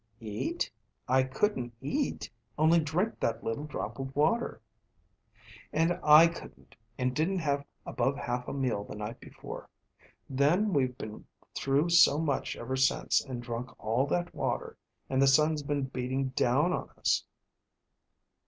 [0.19, 0.71] "Eat?
[1.07, 4.59] I couldn't eat, only drink that little drop of water."
[5.71, 9.69] "And I couldn't, and didn't have above half a meal the night before.
[10.27, 14.75] Then we've been through so much ever since, and drunk all that water,
[15.07, 17.23] and the sun's been beating down on us."